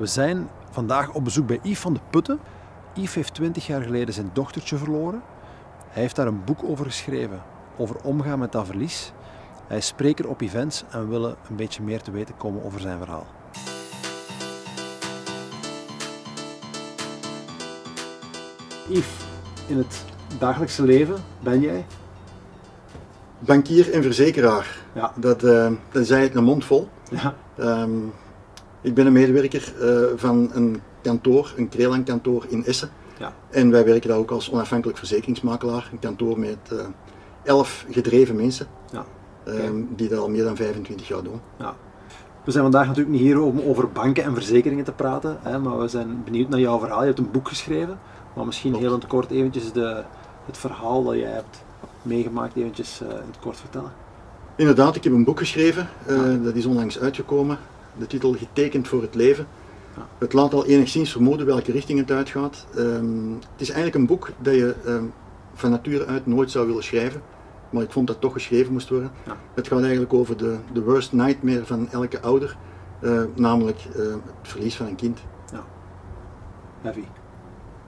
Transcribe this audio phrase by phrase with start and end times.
[0.00, 2.38] We zijn vandaag op bezoek bij Yves van de Putten.
[2.94, 5.22] Yves heeft 20 jaar geleden zijn dochtertje verloren.
[5.88, 7.42] Hij heeft daar een boek over geschreven,
[7.76, 9.12] over omgaan met dat verlies.
[9.66, 12.80] Hij is spreker op events en we willen een beetje meer te weten komen over
[12.80, 13.26] zijn verhaal.
[18.88, 19.24] Yves,
[19.66, 20.04] in het
[20.38, 21.86] dagelijkse leven ben jij?
[23.38, 24.78] Bankier en verzekeraar.
[24.92, 25.12] Ja.
[25.16, 26.88] Dat, eh dat zei het een mond vol.
[27.10, 27.34] Ja.
[27.56, 27.90] Ehm,
[28.80, 32.90] ik ben een medewerker eh, van een kantoor, een Krelan kantoor in Essen.
[33.18, 33.32] Ja.
[33.50, 35.88] En wij werken daar ook als onafhankelijk verzekeringsmakelaar.
[35.92, 36.78] Een kantoor met eh,
[37.42, 39.04] elf gedreven mensen, ja.
[39.44, 41.40] ehm, die dat al meer dan 25 jaar doen.
[41.58, 41.74] Ja.
[42.44, 45.78] We zijn vandaag natuurlijk niet hier om over banken en verzekeringen te praten, hè, maar
[45.78, 47.00] we zijn benieuwd naar jouw verhaal.
[47.00, 47.98] Je hebt een boek geschreven,
[48.36, 48.84] maar misschien Klopt.
[48.84, 50.02] heel in het kort eventjes de,
[50.46, 51.64] het verhaal dat jij hebt
[52.02, 53.92] meegemaakt eventjes eh, in het kort vertellen.
[54.56, 55.88] Inderdaad, ik heb een boek geschreven,
[56.42, 57.58] dat is onlangs uitgekomen.
[57.98, 59.46] De titel Getekend voor het leven.
[59.96, 60.06] Ja.
[60.18, 62.66] Het laat al enigszins vermoeden welke richting het uitgaat.
[62.76, 65.04] Ehm, het is eigenlijk een boek dat je ehm,
[65.54, 67.22] van nature uit nooit zou willen schrijven,
[67.70, 69.10] maar ik vond dat toch geschreven moest worden.
[69.26, 69.36] Ja.
[69.54, 72.56] Het gaat eigenlijk over de, de worst nightmare van elke ouder,
[73.00, 75.20] eh, namelijk eh, het verlies van een kind.
[76.80, 77.04] Heavy.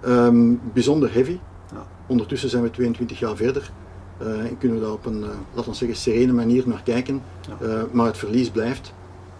[0.00, 1.38] Ehm, bijzonder heavy.
[1.72, 1.86] Ja.
[2.06, 3.70] Ondertussen zijn we 22 jaar verder
[4.18, 7.22] eh, en kunnen we daar op een, laten we zeggen, serene manier naar kijken.
[7.60, 7.86] Ja.
[7.92, 8.92] Maar het verlies blijft.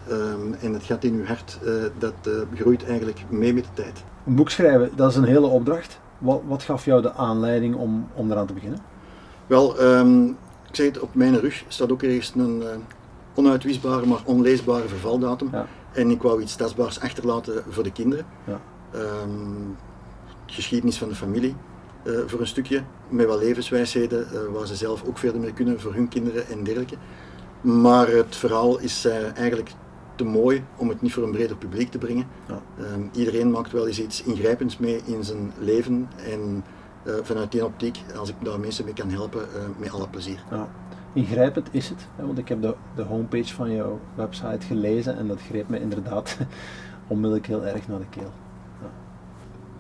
[0.09, 3.83] Ehm, en het gat in uw hart, eh, dat eh, groeit eigenlijk mee met de
[3.83, 4.05] tijd.
[4.27, 6.01] Een boek schrijven, dat is een hele opdracht.
[6.19, 8.79] Wat, wat gaf jou de aanleiding om, om eraan te beginnen?
[9.47, 10.25] Wel, ehm,
[10.69, 12.69] ik zeg het, op mijn rug staat ook ergens een eh,
[13.35, 15.49] onuitwisbare, maar onleesbare vervaldatum.
[15.53, 15.67] Ja.
[15.93, 18.27] En ik wou iets tastbaars achterlaten voor de kinderen.
[18.45, 18.61] Ja.
[18.93, 19.31] Ehm,
[20.47, 21.55] geschiedenis van de familie
[22.27, 26.09] voor een stukje, met wat levenswijsheden waar ze zelf ook verder mee kunnen voor hun
[26.09, 26.97] kinderen en dergelijke.
[27.61, 29.71] Maar het verhaal is eigenlijk
[30.17, 32.27] te mooi om het niet voor een breder publiek te brengen.
[32.49, 32.63] Ja.
[32.79, 36.65] Ehm, iedereen maakt wel eens iets ingrijpends mee in zijn leven en
[37.03, 40.45] eh, vanuit die optiek, als ik daar mensen mee kan helpen, eh, met alle plezier.
[40.51, 40.69] Ja.
[41.13, 45.27] Ingrijpend is het, hè, want ik heb de, de homepage van jouw website gelezen en
[45.29, 46.37] dat greep me inderdaad
[47.07, 48.33] onmiddellijk heel erg naar de keel.
[48.81, 48.91] Ja.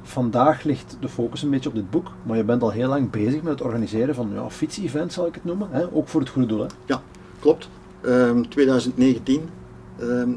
[0.03, 3.11] Vandaag ligt de focus een beetje op dit boek, maar je bent al heel lang
[3.11, 6.31] bezig met het organiseren van ja, fiets-events, zal ik het noemen, hè, ook voor het
[6.31, 6.61] goede doel.
[6.61, 6.67] Hè.
[6.87, 7.03] Ja,
[7.41, 7.69] klopt.
[8.01, 9.49] Ehm 2019 ehm,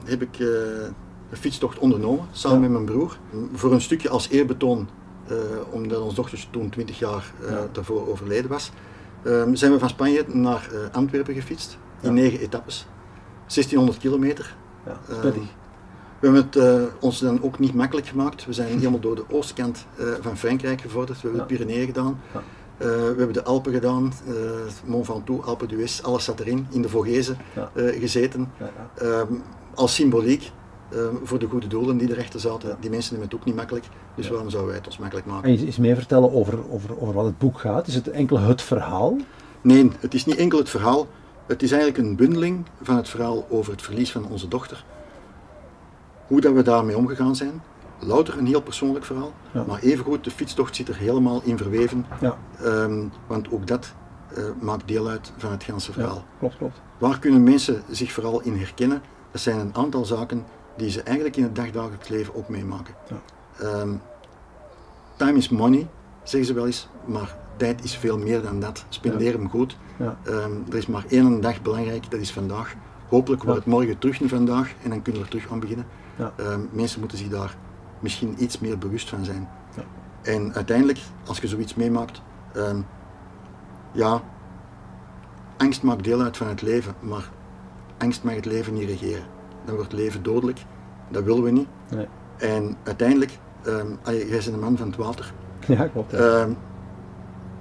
[0.03, 0.47] heb ik eh,
[1.29, 2.63] een fietstocht ondernomen, samen Ja.
[2.63, 3.17] met mijn broer.
[3.53, 4.87] Voor een stukje als eerbetoon,
[5.27, 5.35] eh,
[5.71, 7.67] omdat ons dochter toen 20 jaar eh, Ja.
[7.71, 8.71] daarvoor overleden was,
[9.23, 12.87] ehm, zijn we van Spanje naar eh, Antwerpen gefietst, in negen etappes.
[13.47, 14.55] 1600 kilometer.
[14.85, 15.31] Ja, Ehm.
[16.19, 18.45] We hebben het eh, ons dan ook niet makkelijk gemaakt.
[18.45, 21.21] We zijn helemaal door de oostkant eh, van Frankrijk gevorderd.
[21.21, 22.19] We hebben de Pyreneeën gedaan.
[22.79, 24.13] Eh, we hebben de Alpen gedaan.
[24.27, 24.33] eh
[24.85, 26.67] Mont Ventoux, Alpe d'Huez, alles zat erin.
[26.69, 27.69] In de Vogezen Ja.
[27.73, 28.51] eh, gezeten.
[28.59, 29.03] Ja, ja.
[29.05, 29.33] Ehm,
[29.73, 30.51] als symboliek
[30.91, 32.77] ehm, voor de goede doelen die erachter zaten.
[32.79, 33.85] Die mensen hebben het ook niet makkelijk.
[34.15, 35.49] Dus waarom zouden wij het ons makkelijk maken?
[35.49, 37.87] En je iets meer vertellen over, over, over wat het boek gaat?
[37.87, 39.17] Is het enkel het verhaal?
[39.61, 41.07] Nee, het is niet enkel het verhaal.
[41.47, 44.85] Het is eigenlijk een bundeling van het verhaal over het verlies van onze dochter.
[46.27, 47.61] Hoe dat we daarmee omgegaan zijn.
[47.99, 49.33] Louter een heel persoonlijk verhaal.
[49.51, 49.63] Ja.
[49.67, 52.05] Maar evengoed, de fietstocht zit er helemaal in verweven.
[52.21, 53.93] Ja, ehm, want ook dat
[54.35, 56.15] eh, maakt deel uit van het ganse verhaal.
[56.15, 56.81] ja klopt, klopt.
[56.97, 59.01] Waar kunnen mensen zich vooral in herkennen?
[59.31, 60.45] Dat zijn een aantal zaken
[60.77, 62.93] die ze eigenlijk in het dagdagelijks leven ook meemaken.
[63.09, 63.21] Ja.
[63.65, 63.89] Ehm,
[65.15, 65.87] time is money,
[66.23, 68.85] zeggen ze wel eens, maar tijd is veel meer dan dat.
[68.89, 69.77] Spendeer hem goed.
[69.97, 70.17] Ja.
[70.23, 72.75] Ehm, er is maar één dag belangrijk, dat is vandaag.
[73.07, 75.85] Hopelijk wordt het morgen terug een vandaag en dan kunnen we er terug aan beginnen.
[76.15, 76.33] Ja.
[76.71, 77.57] Mensen moeten zich daar
[77.99, 79.47] misschien iets meer bewust van zijn.
[79.75, 79.83] Ja.
[80.21, 82.21] En uiteindelijk, als je zoiets meemaakt,
[82.53, 82.81] ehm,
[83.91, 84.21] ja,
[85.57, 87.29] angst maakt deel uit van het leven, maar
[87.97, 89.23] angst mag het leven niet regeren.
[89.65, 90.59] Dan wordt het leven dodelijk,
[91.09, 91.67] dat willen we niet.
[91.95, 92.07] Nee.
[92.37, 95.33] En uiteindelijk, ehm allee, jij bent een man van het water,
[95.67, 96.13] Ja, klopt.
[96.13, 96.51] Ehm,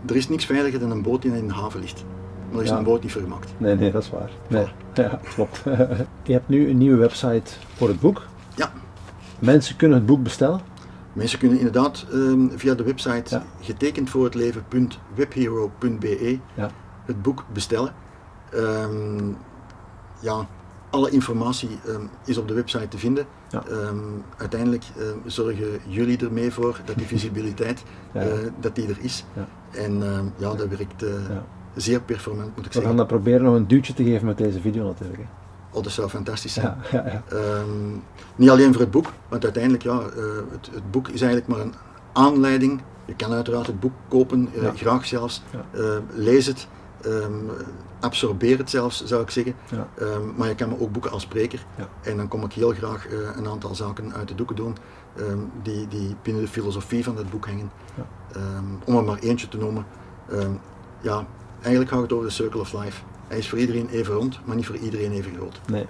[0.06, 2.04] er is niks veiliger dan een boot die in de haven ligt.
[2.48, 2.76] Maar er is Ja.
[2.78, 3.52] een boot niet voor gemaakt.
[3.56, 4.30] Nee, nee, dat is waar.
[4.46, 4.66] Nee.
[4.94, 5.62] Ja, klopt.
[6.22, 8.22] je hebt nu een nieuwe website voor het boek.
[9.38, 10.60] Mensen kunnen het boek bestellen.
[11.12, 13.44] mensen kunnen inderdaad ehm, via de website Ja.
[13.60, 16.70] getekend voor het leven.webhero.be Ja.
[17.04, 17.94] het boek bestellen.
[18.52, 19.28] Ehm,
[20.20, 20.46] ja,
[20.90, 23.26] alle informatie ehm, is op de website te vinden.
[23.50, 23.62] Ja.
[24.36, 24.84] Uiteindelijk
[25.26, 27.82] zorgen jullie ermee voor dat die visibiliteit
[28.12, 28.24] eh,
[28.60, 29.24] dat die er is.
[29.32, 29.46] Ja.
[29.78, 30.02] En
[30.36, 31.10] ja, dat werkt eh,
[31.74, 32.88] zeer performant moet ik We zeggen.
[32.90, 35.18] gaan dat proberen nog een duwtje te geven met deze video natuurlijk.
[35.18, 35.24] Hè.
[35.70, 36.76] Oh, dat zou fantastisch zijn.
[36.90, 37.36] Ja, ja, ja.
[37.36, 37.92] Ehm,
[38.36, 41.60] niet alleen voor het boek, want uiteindelijk, ja, eh, het, het boek is eigenlijk maar
[41.60, 41.74] een
[42.12, 42.80] aanleiding.
[43.04, 45.42] Je kan uiteraard het boek kopen, eh, graag zelfs.
[45.70, 46.68] Eh, lees het.
[47.02, 47.32] Ehm,
[48.00, 49.54] absorbeer het zelfs, zou ik zeggen.
[49.70, 51.64] Ehm, maar je kan me ook boeken als spreker.
[52.02, 53.06] En dan kom ik heel graag
[53.36, 54.76] een aantal zaken uit de doeken doen
[55.62, 57.70] die, die binnen de filosofie van dat boek hangen.
[58.84, 59.86] Om er maar eentje te noemen.
[61.00, 61.26] Ja,
[61.60, 63.02] eigenlijk gaat het over de Circle of Life.
[63.28, 65.60] Hij is voor iedereen even rond, maar niet voor iedereen even groot.
[65.66, 65.86] Nee,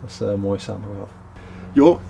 [0.00, 1.08] dat is eh, mooi samengevat.
[1.72, 2.00] Jo,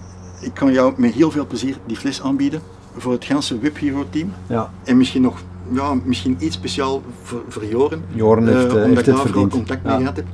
[0.40, 2.60] ik kan jou met heel veel plezier die fles aanbieden
[2.96, 4.32] voor het ganse Whip Hero team.
[4.46, 5.38] Ja, En misschien nog
[5.72, 8.04] ja, misschien iets speciaal voor, voor Joren.
[8.12, 9.50] Joren heeft, eh, omdat heeft ik daar verdiend.
[9.52, 9.98] contact mee Ja.
[9.98, 10.26] gehad heb.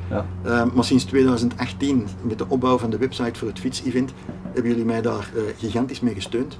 [0.45, 0.65] Ja.
[0.75, 4.13] Maar sinds 2018, met de opbouw van de website voor het fietsevent,
[4.53, 6.59] hebben jullie mij daar eh, gigantisch mee gesteund.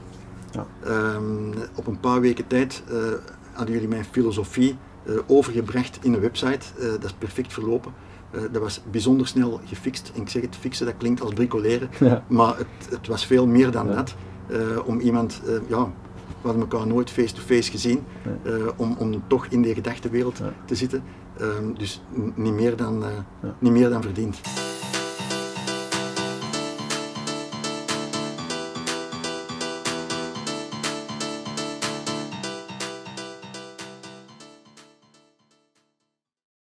[0.51, 0.67] Ja.
[0.85, 1.23] Ehm,
[1.75, 2.95] op een paar weken tijd eh,
[3.53, 4.77] hadden jullie mijn filosofie
[5.27, 6.67] overgebracht in een website.
[6.79, 7.93] Eh, dat is perfect verlopen.
[8.31, 10.13] Eh, dat was bijzonder snel gefixt.
[10.15, 11.91] En ik zeg het, fixen, dat klinkt als bricoleren.
[12.01, 12.25] Ja.
[12.29, 13.95] Maar het, het was veel meer dan Ja.
[13.95, 14.15] dat.
[14.49, 15.85] Eh, om iemand, eh, ja,
[16.43, 18.01] we hadden elkaar nooit face-to-face gezien,
[18.43, 21.03] eh, om, om toch in die gedachtenwereld te zitten.
[21.39, 22.03] Ehm, dus
[22.35, 23.09] niet meer dan, eh,
[23.59, 24.41] niet meer dan verdiend.